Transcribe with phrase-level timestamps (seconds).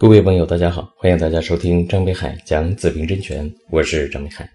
[0.00, 4.48] 各位朋友，大家好，欢迎大家收听张北海讲子平真诠，我是张北海。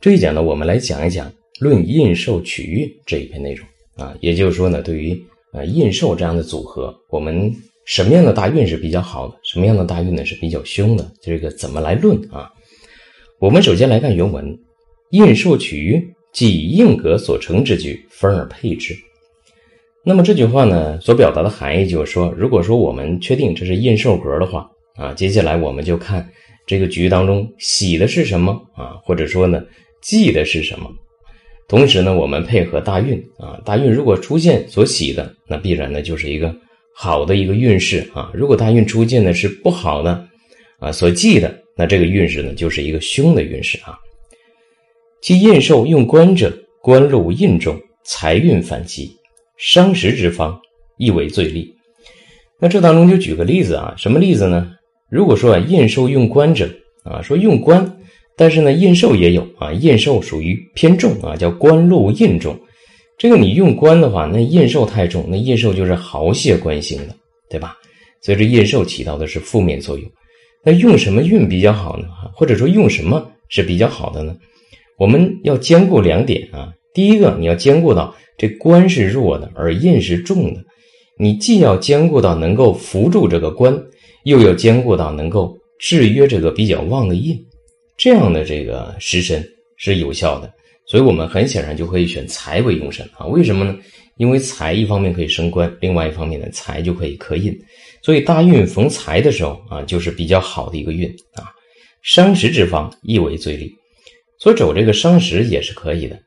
[0.00, 5.22] 这一讲呢，我们来讲一讲《论印绶取韵》这一篇内容啊，也就是说呢，对于
[5.52, 7.54] 呃印绶这样的组合，我们
[7.84, 12.50] 什么样的大运是比较好的，什么样的大运呢是比较凶的，这个怎么来论啊？
[13.38, 14.58] 我们首先来看原文：
[15.10, 16.02] 印绶取韵，
[16.32, 18.96] 即应格所成之句，分而配之。
[20.02, 26.28] 那么这句话呢，所表达的含义就是说，如果说我们确定这是印绶格的话，啊，接下来我们就看
[26.66, 29.62] 这个局当中喜的是什么啊，或者说呢
[30.02, 30.90] 忌的是什么。
[31.68, 36.54] 同时呢，我们配合大运啊，大运如果出现所喜的，那必然呢就是一个
[36.94, 38.30] 好的一个运势啊。
[38.34, 40.26] 如果大运出现的是不好的
[40.78, 43.98] 啊，所忌的，那这个运势呢就是一个凶的运势啊。
[45.22, 49.16] 其印绶用官者，官禄印重，财运反击。
[49.58, 50.58] 伤食之方，
[50.96, 51.70] 亦为最利。
[52.58, 54.72] 那这当中就举个例子啊，什么例子呢？
[55.10, 56.70] 如果说啊，印绶用官者
[57.04, 57.98] 啊，说用官，
[58.36, 62.58] 但是呢，印绶也有啊，印绶属于偏重啊，叫官禄印重。
[63.18, 67.14] 这个你用官的话，那印绶太重，那印绶就是豪泄官星的，
[67.50, 67.76] 对吧？
[68.22, 70.10] 所以这印绶起到的是负面作用。
[70.64, 72.06] 那用什么运比较好呢？
[72.34, 74.36] 或者说用什么是比较好的呢？
[74.96, 76.72] 我们要兼顾两点啊。
[76.94, 78.14] 第一个，你要兼顾到。
[78.38, 80.64] 这官是弱的，而印是重的，
[81.18, 83.78] 你既要兼顾到能够扶住这个官，
[84.24, 87.38] 又要兼顾到能够制约这个比较旺的印，
[87.96, 90.52] 这样的这个食神是有效的。
[90.86, 93.24] 所以，我们很显然就可以选财为用神啊？
[93.26, 93.76] 为什么呢？
[94.16, 97.56] 因为财一方面可以升官，另外一方面呢，财就可以克印。
[98.02, 101.52] 所以，大运逢财的时候啊，就是比较好的一个运啊。
[102.02, 103.72] 伤食之方亦为最利，
[104.38, 106.18] 所以走这个伤食也是可以的。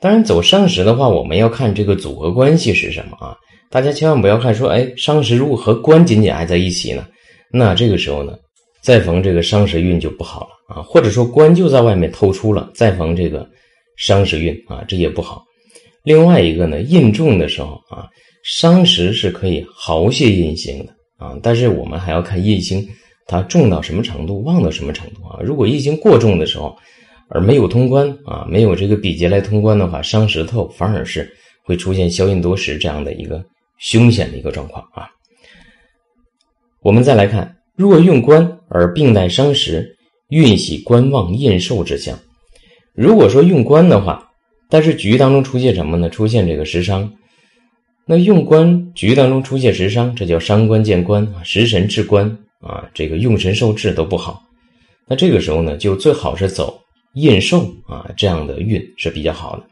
[0.00, 3.36] 当然，走伤时的话，我们要看这个组合关系是什么啊？
[3.70, 7.06] 大家千万不要看说，哎，伤食如果和官紧紧挨在一起呢，
[7.52, 8.36] 那这个时候呢，
[8.80, 10.82] 再逢这个伤时运就不好了啊。
[10.82, 13.48] 或者说官就在外面透出了，再逢这个
[13.96, 15.44] 伤时运啊，这也不好。
[16.02, 18.08] 另外一个呢，印重的时候啊，
[18.42, 22.84] 伤时是可以豪泄印星的啊，但是我们还要看印星
[23.26, 25.38] 它重到什么程度，旺到什么程度啊。
[25.44, 26.76] 如果印星过重的时候，
[27.28, 31.30] 而没有通关啊，没有这个比劫来通关的话，伤石头反而是
[31.64, 33.44] 会出现消印多时这样的一个
[33.78, 35.08] 凶险的一个状况啊。
[36.82, 39.96] 我们再来看，若用官而病带伤时，
[40.30, 42.18] 运喜官旺印寿之象。
[42.92, 44.28] 如果说用官的话，
[44.68, 46.10] 但是局当中出现什么呢？
[46.10, 47.08] 出现这个食伤，
[48.04, 52.26] 那用官局当中出现食伤，这叫伤官见官啊，食神制官
[52.60, 54.42] 啊，这个用神受制都不好。
[55.06, 56.80] 那这个时候呢，就最好是走。
[57.14, 59.64] 印寿啊，这样的运是比较好的，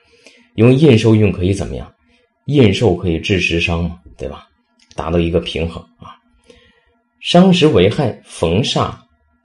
[0.54, 1.92] 因为印寿运可以怎么样？
[2.46, 4.46] 印寿可以治食伤嘛，对吧？
[4.94, 6.19] 达到一个平衡啊。
[7.20, 8.92] 伤食为害，逢煞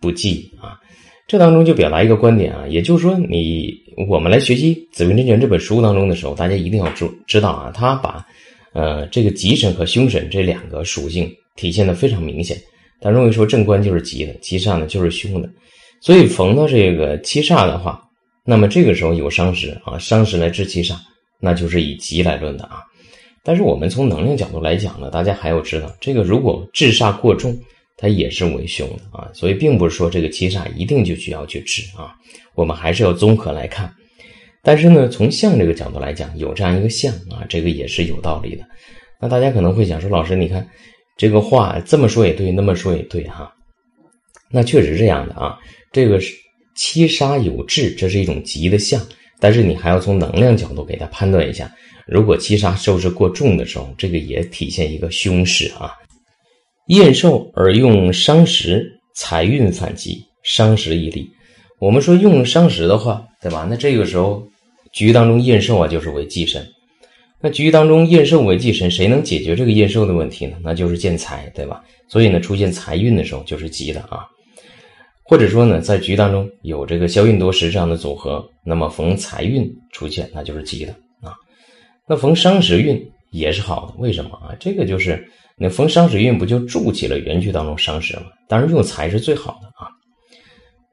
[0.02, 0.80] 不忌啊。
[1.28, 3.74] 这当中就表达一个观点啊，也就是说，你
[4.08, 8.26] 我们来学习《紫微真诠》这本书当中的时候，大家一定要知知道啊，他把
[8.74, 12.58] 呃这个吉神和凶神这两个属性体现的非常明显。
[13.02, 15.50] 他认为说正官就是吉的，吉煞呢就是凶的。
[16.00, 18.02] 所以逢到这个七煞的话，
[18.46, 20.96] 那么这个时候有伤时啊，伤时来治七煞，
[21.40, 22.84] 那就是以吉来论的啊。
[23.46, 27.56] 但是我们从能量角度来讲呢，大家还要知道，这个如果治煞过重，
[27.96, 29.30] 它也是为凶的啊。
[29.36, 32.16] 所以并不是说这个七煞一定就需要去治啊，
[32.56, 33.94] 我们还是要综合来看。
[34.64, 38.64] 但是呢，从相这个角度来讲，有这样一个相啊，这个也是有道理的。
[39.22, 40.68] 那大家可能会想说，老师，你看
[41.16, 43.54] 这个话这么说也对，那么说也对哈。
[44.50, 45.56] 那确实这样的啊。
[45.92, 46.34] 这个是
[46.76, 49.00] 七杀有志，这是一种吉的相，
[49.40, 51.72] 但是你还要从能量角度给它判断一下。
[52.08, 55.94] 如果七杀受制过重的时候，这个也体现一个凶势啊。
[56.88, 61.28] 验寿而用伤时，财运反击，伤时一利。
[61.80, 63.66] 我们说用伤时的话，对吧？
[63.70, 64.48] 那这个时候
[64.94, 66.66] 局当中验寿啊，就是为忌神。
[67.42, 70.58] 那局当中验寿为忌神，谁能解决这个验寿的问题呢？
[70.64, 71.84] 那就是见财，对吧？
[72.08, 74.26] 所以呢，出现财运的时候就是吉的啊。
[75.24, 80.96] 或者说呢，在局当中有这个消运多时这样的组合，那么逢财运出现，那就是吉的。
[82.08, 84.56] 那逢伤时运也是好的，为什么啊？
[84.60, 88.28] 这个就是那逢伤时运不就助起了原局当中伤时吗？
[88.48, 89.90] 当然用财是最好的啊。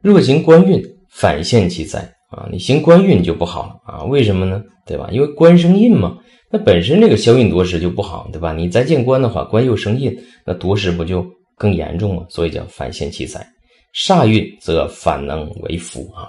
[0.01, 2.01] 若行官运，反现其灾
[2.31, 2.49] 啊。
[2.51, 4.05] 你行官运就不好了啊？
[4.05, 4.63] 为什么呢？
[4.87, 5.09] 对吧？
[5.13, 6.19] 因为官生印嘛，
[6.51, 8.53] 那本身这个消运夺食就不好，对吧？
[8.53, 10.13] 你再见官的话，官又生印，
[10.45, 11.25] 那夺食不就
[11.57, 12.27] 更严重吗？
[12.29, 13.47] 所以叫反现其灾。
[13.95, 16.27] 煞运则反能为福啊，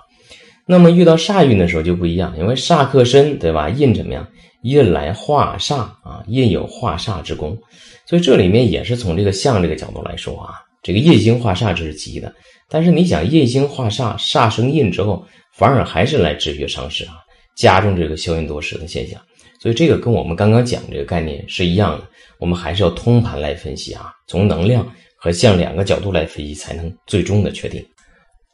[0.68, 3.70] 那么遇到煞运的时候就不一样，因为煞克身，对吧？
[3.70, 4.28] 印怎么样？
[4.64, 7.58] 印来化煞啊，印有化煞之功，
[8.06, 12.34] 所以这里面也是从这个相这个角度来说啊，这个印星化煞这是吉的，
[12.70, 17.16] 但是你想印星化煞，煞生印之后，反而还是来制约伤势啊，
[17.56, 19.22] 加重这个消印多时的现象。
[19.60, 22.06] 所以这个跟我们刚刚讲这个概念是一样的，
[22.38, 27.82] 我们还是要通盘来分析啊，从能量和向两个角度来分析，才能最终的确定。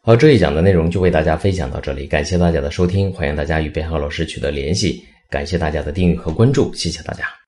[0.01, 7.38] 好，这一讲的内容就为大家分享到这里，感谢大家的收听，欢迎大家与北浩老师取得联系，感谢大家的订阅和关注，谢谢大家。